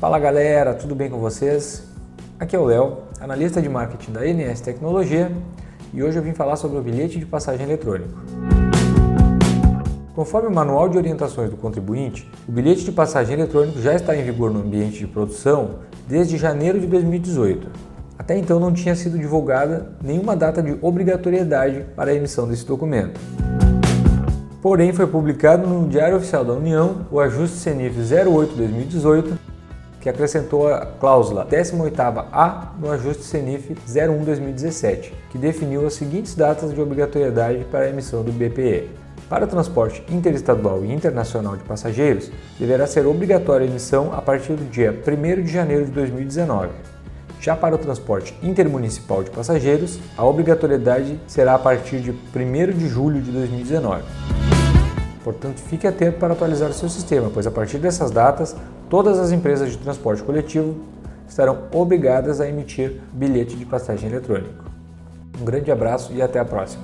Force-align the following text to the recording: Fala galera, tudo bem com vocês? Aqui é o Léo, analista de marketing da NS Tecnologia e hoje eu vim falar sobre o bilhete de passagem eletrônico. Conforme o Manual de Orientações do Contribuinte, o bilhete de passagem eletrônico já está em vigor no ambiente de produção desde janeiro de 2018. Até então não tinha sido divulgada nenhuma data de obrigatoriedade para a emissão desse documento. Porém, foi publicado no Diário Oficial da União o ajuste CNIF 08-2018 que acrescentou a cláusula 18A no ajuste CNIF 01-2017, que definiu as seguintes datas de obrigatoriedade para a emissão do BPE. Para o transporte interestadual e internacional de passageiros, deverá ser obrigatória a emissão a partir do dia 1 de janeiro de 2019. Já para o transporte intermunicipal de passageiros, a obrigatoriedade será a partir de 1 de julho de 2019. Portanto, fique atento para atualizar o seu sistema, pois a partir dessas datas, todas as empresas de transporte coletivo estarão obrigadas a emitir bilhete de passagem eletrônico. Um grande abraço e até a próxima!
Fala 0.00 0.16
galera, 0.16 0.74
tudo 0.74 0.94
bem 0.94 1.10
com 1.10 1.18
vocês? 1.18 1.82
Aqui 2.38 2.54
é 2.54 2.58
o 2.58 2.64
Léo, 2.64 2.98
analista 3.20 3.60
de 3.60 3.68
marketing 3.68 4.12
da 4.12 4.20
NS 4.24 4.60
Tecnologia 4.60 5.32
e 5.92 6.00
hoje 6.04 6.16
eu 6.16 6.22
vim 6.22 6.32
falar 6.34 6.54
sobre 6.54 6.78
o 6.78 6.80
bilhete 6.80 7.18
de 7.18 7.26
passagem 7.26 7.66
eletrônico. 7.66 8.16
Conforme 10.14 10.46
o 10.46 10.54
Manual 10.54 10.88
de 10.88 10.96
Orientações 10.96 11.50
do 11.50 11.56
Contribuinte, 11.56 12.30
o 12.48 12.52
bilhete 12.52 12.84
de 12.84 12.92
passagem 12.92 13.34
eletrônico 13.34 13.80
já 13.80 13.92
está 13.92 14.16
em 14.16 14.22
vigor 14.22 14.52
no 14.52 14.60
ambiente 14.60 15.00
de 15.00 15.06
produção 15.08 15.80
desde 16.06 16.36
janeiro 16.36 16.78
de 16.78 16.86
2018. 16.86 17.68
Até 18.16 18.38
então 18.38 18.60
não 18.60 18.72
tinha 18.72 18.94
sido 18.94 19.18
divulgada 19.18 19.96
nenhuma 20.00 20.36
data 20.36 20.62
de 20.62 20.78
obrigatoriedade 20.80 21.86
para 21.96 22.12
a 22.12 22.14
emissão 22.14 22.46
desse 22.46 22.64
documento. 22.64 23.20
Porém, 24.62 24.92
foi 24.92 25.08
publicado 25.08 25.66
no 25.66 25.88
Diário 25.88 26.18
Oficial 26.18 26.44
da 26.44 26.52
União 26.52 27.04
o 27.10 27.18
ajuste 27.18 27.56
CNIF 27.56 27.98
08-2018 27.98 29.57
que 30.00 30.08
acrescentou 30.08 30.72
a 30.72 30.86
cláusula 30.86 31.46
18A 31.46 32.68
no 32.78 32.90
ajuste 32.90 33.24
CNIF 33.24 33.74
01-2017, 33.88 35.12
que 35.30 35.38
definiu 35.38 35.86
as 35.86 35.94
seguintes 35.94 36.34
datas 36.34 36.72
de 36.72 36.80
obrigatoriedade 36.80 37.64
para 37.70 37.86
a 37.86 37.88
emissão 37.88 38.22
do 38.22 38.32
BPE. 38.32 38.90
Para 39.28 39.44
o 39.44 39.48
transporte 39.48 40.02
interestadual 40.08 40.84
e 40.84 40.92
internacional 40.92 41.56
de 41.56 41.62
passageiros, 41.62 42.30
deverá 42.58 42.86
ser 42.86 43.06
obrigatória 43.06 43.66
a 43.66 43.68
emissão 43.68 44.12
a 44.14 44.22
partir 44.22 44.54
do 44.54 44.64
dia 44.70 44.90
1 44.90 45.42
de 45.42 45.52
janeiro 45.52 45.84
de 45.84 45.90
2019. 45.90 46.70
Já 47.40 47.54
para 47.54 47.74
o 47.74 47.78
transporte 47.78 48.34
intermunicipal 48.42 49.22
de 49.22 49.30
passageiros, 49.30 50.00
a 50.16 50.24
obrigatoriedade 50.24 51.20
será 51.26 51.54
a 51.54 51.58
partir 51.58 52.00
de 52.00 52.10
1 52.10 52.76
de 52.76 52.88
julho 52.88 53.20
de 53.20 53.30
2019. 53.30 54.02
Portanto, 55.22 55.58
fique 55.58 55.86
atento 55.86 56.18
para 56.18 56.32
atualizar 56.32 56.70
o 56.70 56.72
seu 56.72 56.88
sistema, 56.88 57.30
pois 57.32 57.46
a 57.46 57.50
partir 57.50 57.76
dessas 57.78 58.10
datas, 58.10 58.56
todas 58.88 59.18
as 59.18 59.32
empresas 59.32 59.70
de 59.70 59.78
transporte 59.78 60.22
coletivo 60.22 60.76
estarão 61.28 61.58
obrigadas 61.72 62.40
a 62.40 62.48
emitir 62.48 63.00
bilhete 63.12 63.56
de 63.56 63.64
passagem 63.64 64.08
eletrônico. 64.08 64.64
Um 65.40 65.44
grande 65.44 65.70
abraço 65.70 66.12
e 66.12 66.22
até 66.22 66.38
a 66.38 66.44
próxima! 66.44 66.82